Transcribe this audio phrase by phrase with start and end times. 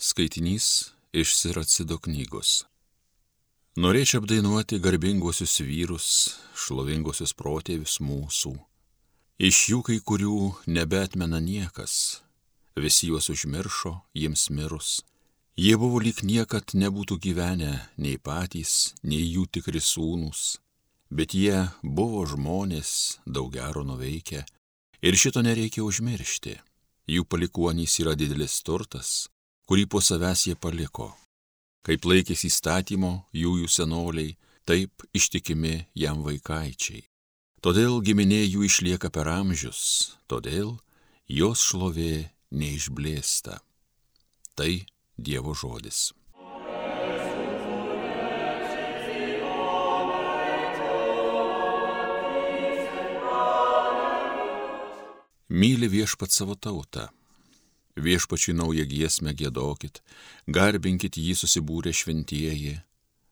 [0.00, 2.68] Skaitinys iš Siracido knygos.
[3.82, 6.10] Norėčiau apdainuoti garbingosius vyrus,
[6.54, 8.52] šlovingosius protėvius mūsų.
[9.42, 10.36] Iš jų kai kurių
[10.70, 11.94] nebetmena niekas,
[12.78, 14.90] visi juos užmiršo, jiems mirus.
[15.58, 20.60] Jie buvo lyg niekad nebūtų gyvenę nei patys, nei jų tikri sūnus,
[21.10, 24.44] bet jie buvo žmonės, daug gero nuveikę,
[25.02, 26.54] ir šito nereikia užmiršti.
[27.10, 29.26] Jų palikuonys yra didelis turtas,
[29.68, 31.12] kurį po savęs jie paliko.
[31.84, 37.04] Kaip laikėsi įstatymo jų jų senoliai, taip ištikimi jam vaikaičiai.
[37.60, 40.78] Todėl giminė jų išlieka per amžius, todėl
[41.28, 43.58] jos šlovė neišblėsta.
[44.56, 44.72] Tai
[45.18, 46.12] Dievo žodis.
[55.48, 57.08] Myli viešpat savo tautą
[57.98, 60.02] Viešpačiui naują giesmę gėdokit,
[60.46, 62.76] garbinkit jį susibūrę šventieji,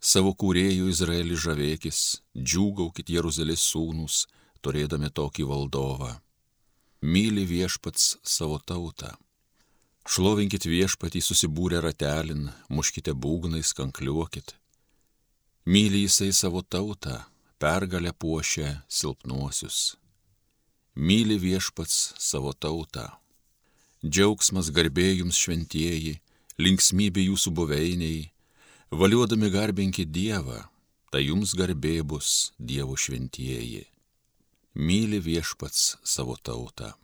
[0.00, 2.00] savo kūrėjų Izraelį žavėkis,
[2.36, 4.26] džiūgaukit Jeruzalės sūnus,
[4.60, 6.10] turėdami tokį valdovą.
[7.00, 9.14] Myli viešpats savo tautą.
[10.04, 14.56] Šlovinkit viešpatį susibūrę ratelin, muškite būgnais, kankliuokit.
[15.64, 17.16] Myli jisai savo tautą,
[17.56, 19.96] pergalę puošia silpnuosius.
[20.96, 23.08] Myli viešpats savo tautą
[24.04, 26.20] džiaugsmas garbė jums šventieji,
[26.56, 28.30] linksmybė jūsų buveiniai,
[28.90, 30.62] valiuodami garbinkit Dievą,
[31.12, 33.84] tai jums garbė bus Dievo šventieji.
[34.74, 36.94] Myli viešpats savo tautą.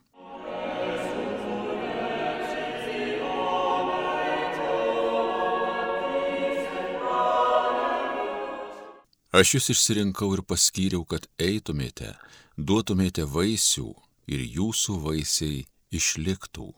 [9.37, 12.15] Aš jūs išsirinkau ir paskyriau, kad eitumėte,
[12.57, 13.91] duotumėte vaisių
[14.33, 16.71] ir jūsų vaisiai išliktų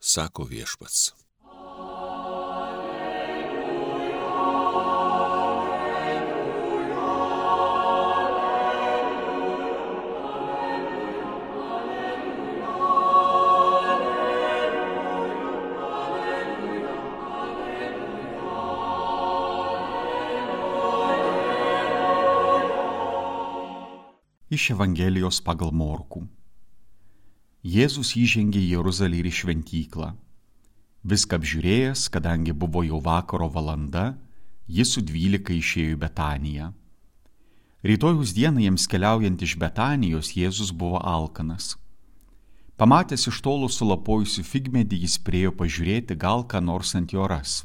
[0.00, 1.12] sako viešpats.
[24.56, 26.22] Iš Evangelijos pagal Morkų.
[27.66, 30.12] Jėzus įžengė į Jeruzalę ir į šventyklą.
[31.02, 34.12] Viską apžiūrėjęs, kadangi buvo jau vakaro valanda,
[34.70, 36.68] jis su dvylika išėjo į Betaniją.
[37.82, 41.74] Rytojus dieną jiems keliaujant iš Betanijos Jėzus buvo alkanas.
[42.78, 47.64] Pamatęs iš tolo sulapojusi figmedį, jis priejo pažiūrėti, gal ką nors ant jo ras.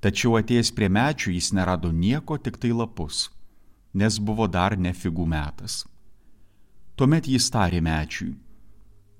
[0.00, 3.28] Tačiau atėjęs prie medžių jis nerado nieko, tik tai lapus,
[3.92, 5.82] nes buvo dar ne figų metas.
[6.96, 8.32] Tuomet jis tarė medžiui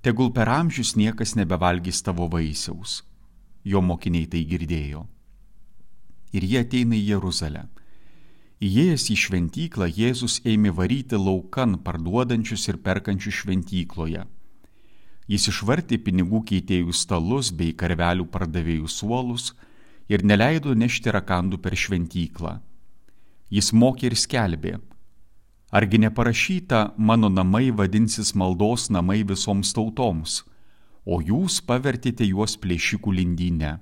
[0.07, 3.01] tegul per amžius niekas nebevalgys tavo vaisiaus.
[3.67, 5.03] Jo mokiniai tai girdėjo.
[6.31, 7.65] Ir jie ateina į Jeruzalę.
[8.63, 14.23] Įėjęs į šventyklą, Jėzus ėmė varyti laukan parduodančius ir perkančius šventykloje.
[15.27, 19.51] Jis išvartė pinigų keitėjų stalus bei karvelių pardavėjų suolus
[20.07, 22.61] ir neleido nešti rakandų per šventyklą.
[23.51, 24.79] Jis mokė ir skelbė,
[25.71, 30.45] Argi neparašyta, mano namai vadinsis maldos namai visoms tautoms,
[31.05, 33.73] o jūs pavertėte juos plėšikų lindynę.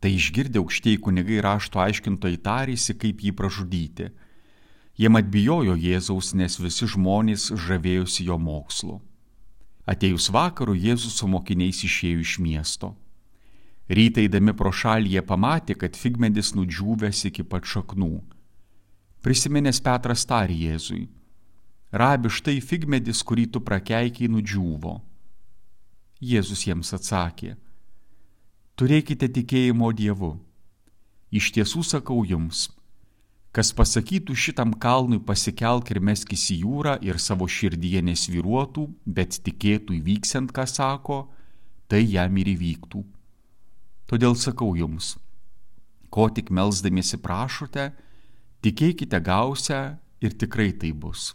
[0.00, 4.10] Tai išgirdę aukštieji kunigai rašto aiškintojai tarėsi, kaip jį pražudyti.
[5.00, 8.98] Jie atbijojo Jėzaus, nes visi žmonės žavėjosi jo mokslu.
[9.88, 12.92] Atėjus vakaru Jėzus su mokiniais išėjo iš miesto.
[13.88, 18.20] Rytai eidami pro šalį jie pamatė, kad figmedis nudžiūvęs iki pat šaknų
[19.20, 21.02] Prisiminęs Petras tarė Jėzui,
[21.92, 24.94] rabi štai figmedis, kurį tu prakeikiai nudžiūvo.
[26.24, 27.50] Jėzus jiems atsakė,
[28.80, 30.32] turėkite tikėjimo Dievu.
[31.36, 32.70] Iš tiesų sakau jums,
[33.52, 40.00] kas pasakytų šitam kalnui pasikelk ir meskis į jūrą ir savo širdyje nesviruotų, bet tikėtų
[40.00, 41.26] įvyksiant, ką sako,
[41.92, 43.04] tai jam ir įvyktų.
[44.08, 45.18] Todėl sakau jums,
[46.08, 47.92] ko tik melzdamiesi prašote,
[48.60, 51.30] Tikėkite gausią ir tikrai tai bus.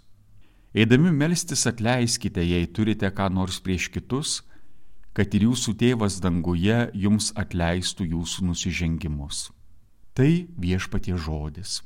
[0.75, 4.42] Eidami melstis atleiskite, jei turite ką nors prieš kitus,
[5.16, 9.50] kad ir jūsų tėvas danguje jums atleistų jūsų nusižengimus.
[10.13, 11.80] Tai viešpatie žodis.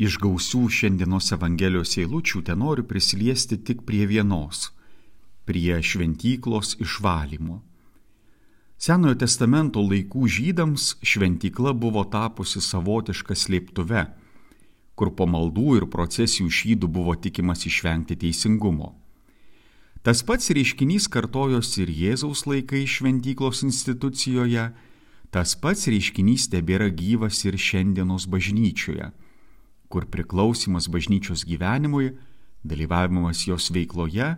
[0.00, 4.70] Iš gausių šiandienos Evangelijos eilučių ten noriu prisiliesti tik prie vienos-
[5.48, 7.60] prie šventyklos išvalymo.
[8.78, 14.06] Senojo testamento laikų žydams šventykla buvo tapusi savotiška slėptuve,
[14.96, 18.94] kur po maldų ir procesijų šydų buvo tikimas išvengti teisingumo.
[20.02, 24.72] Tas pats reiškinys kartojosi ir Jėzaus laikai šventyklos institucijoje,
[25.30, 29.12] tas pats reiškinys tebėra gyvas ir šiandienos bažnyčioje,
[29.90, 32.14] kur priklausimas bažnyčios gyvenimui,
[32.62, 34.36] dalyvavimas jos veikloje,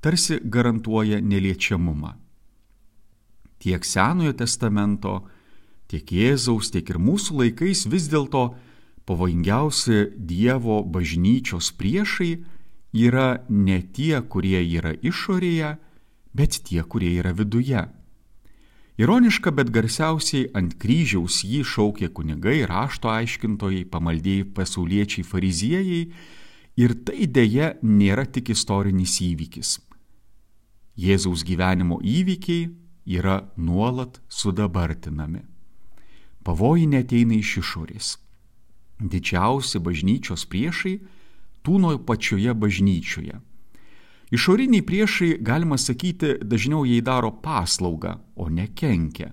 [0.00, 2.16] tarsi garantuoja neliečiamumą.
[3.60, 5.20] Tiek Senojo testamento,
[5.86, 8.54] tiek Jėzaus, tiek ir mūsų laikais vis dėlto
[9.06, 12.32] pavojingiausi Dievo bažnyčios priešai
[12.96, 15.76] yra ne tie, kurie yra išorėje,
[16.34, 17.84] bet tie, kurie yra viduje.
[19.00, 26.00] Ironiška, bet garsiausiai ant kryžiaus jį šaukė kunigai, rašto aiškintojai, pamaldėjai pasauliečiai fariziejai
[26.84, 29.78] ir tai dėja nėra tik istorinis įvykis.
[31.00, 32.68] Jėzaus gyvenimo įvykiai
[33.16, 35.46] yra nuolat sudabartinami.
[36.44, 38.18] Pavojai neteina iš išorės.
[39.00, 40.98] Didžiausi bažnyčios priešai
[41.64, 43.40] tūno pačioje bažnyčioje.
[44.30, 49.32] Išoriniai priešai, galima sakyti, dažniau jai daro paslaugą, o ne kenkia,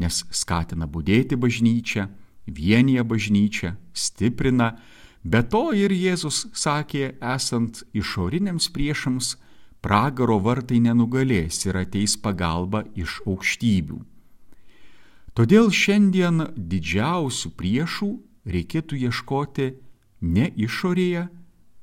[0.00, 2.06] nes skatina būdėti bažnyčią,
[2.48, 4.78] vienyje bažnyčią, stiprina,
[5.22, 9.34] be to ir Jėzus sakė, esant išoriniams priešams,
[9.84, 14.00] pragaro vartai nenugalės ir ateis pagalba iš aukštybių.
[15.36, 18.08] Todėl šiandien didžiausių priešų
[18.48, 19.68] reikėtų ieškoti
[20.24, 21.28] ne išorėje,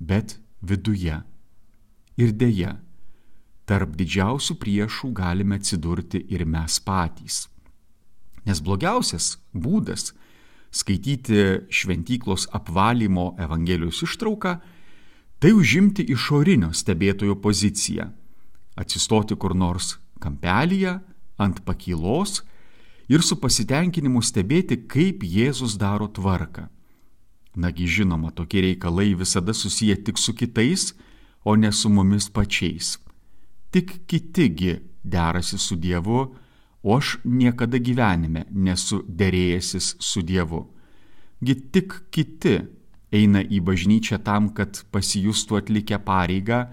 [0.01, 1.21] bet viduje.
[2.15, 2.77] Ir dėja,
[3.67, 7.45] tarp didžiausių priešų galime atsidurti ir mes patys.
[8.45, 10.13] Nes blogiausias būdas
[10.75, 14.55] skaityti šventyklos apvalymo Evangelijos ištrauką
[15.39, 18.09] tai užimti išorinio stebėtojo poziciją,
[18.79, 20.99] atsistoti kur nors kampelyje,
[21.37, 22.43] ant pakylos
[23.11, 26.69] ir su pasitenkinimu stebėti, kaip Jėzus daro tvarką.
[27.55, 30.93] Nagi žinoma, tokie reikalai visada susiję tik su kitais,
[31.45, 32.97] o ne su mumis pačiais.
[33.71, 36.35] Tik kitigi derasi su Dievu,
[36.83, 40.65] o aš niekada gyvenime nesu dėrėjęsis su Dievu.
[41.45, 42.57] Gi tik kiti
[43.13, 46.65] eina į bažnyčią tam, kad pasijustų atlikę pareigą,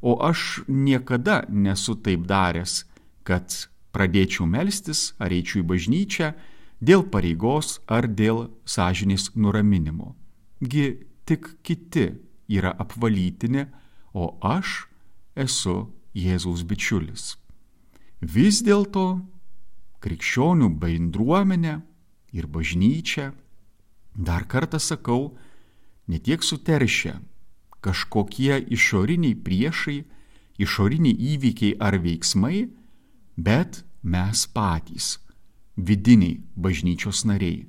[0.00, 2.84] o aš niekada nesu taip daręs,
[3.24, 6.32] kad pradėčiau melstis ar eičiau į bažnyčią
[6.80, 10.14] dėl pareigos ar dėl sąžinės nuraminimo.
[10.60, 10.86] Gi
[11.26, 12.06] tik kiti
[12.48, 13.66] yra apvalytini,
[14.18, 14.88] o aš
[15.38, 15.76] esu
[16.18, 17.36] Jėzaus bičiulis.
[18.18, 19.20] Vis dėlto
[20.02, 21.74] krikščionių bendruomenė
[22.34, 23.30] ir bažnyčia,
[24.14, 25.36] dar kartą sakau,
[26.10, 27.18] netiek suteršia
[27.84, 29.98] kažkokie išoriniai priešai,
[30.58, 32.66] išoriniai įvykiai ar veiksmai,
[33.38, 35.18] bet mes patys,
[35.76, 37.66] vidiniai bažnyčios nariai.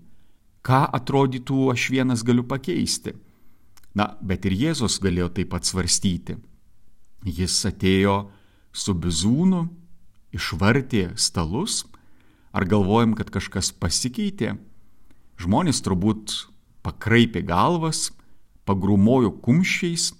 [0.66, 3.14] Ką atrodytų aš vienas galiu pakeisti?
[3.98, 6.38] Na, bet ir Jėzus galėjo taip pat svarstyti.
[7.26, 8.30] Jis atėjo
[8.72, 9.66] su bizūnu,
[10.36, 11.84] išvartė stalus,
[12.54, 14.56] ar galvojam, kad kažkas pasikeitė?
[15.40, 16.36] Žmonės turbūt
[16.86, 18.10] pakraipė galvas,
[18.68, 20.14] pagrumojo kumščiais,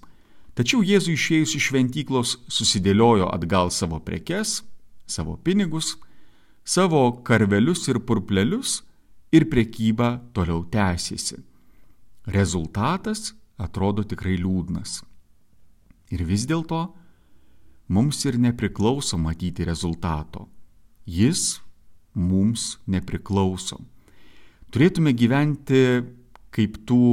[0.58, 4.60] tačiau Jėzui išėjus iš šventyklos susidėliojo atgal savo prekes,
[5.06, 5.94] savo pinigus,
[6.64, 8.80] savo karvelius ir purplelius
[9.32, 11.38] ir prekyba toliau tęsėsi.
[12.26, 15.00] Rezultatas atrodo tikrai liūdnas.
[16.10, 16.80] Ir vis dėlto
[17.92, 20.48] mums ir nepriklauso matyti rezultato.
[21.06, 21.60] Jis
[22.14, 23.78] mums nepriklauso.
[24.70, 25.82] Turėtume gyventi
[26.54, 27.04] kaip tų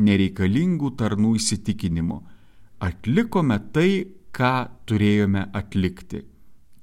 [0.00, 2.18] nereikalingų tarnų įsitikinimu.
[2.84, 3.90] Atlikome tai,
[4.32, 6.22] ką turėjome atlikti.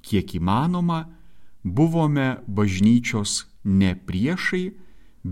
[0.06, 1.06] Kiek įmanoma,
[1.64, 4.64] buvome bažnyčios ne priešai,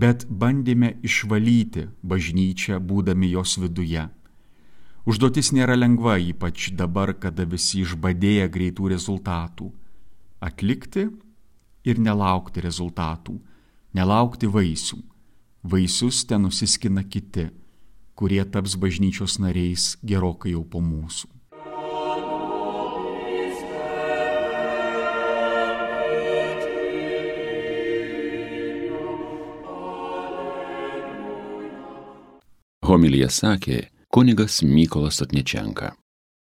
[0.01, 4.05] bet bandėme išvalyti bažnyčią, būdami jos viduje.
[5.05, 9.71] Užduotis nėra lengva, ypač dabar, kada visi išbadėja greitų rezultatų.
[10.43, 11.07] Atlikti
[11.85, 13.37] ir nelaukti rezultatų,
[13.95, 15.03] nelaukti vaisių
[15.65, 17.49] vaisius ten nusiskina kiti,
[18.15, 21.34] kurie taps bažnyčios nariais gerokai jau po mūsų.
[32.85, 35.95] Homilija sakė kunigas Mykolas Atnečenka.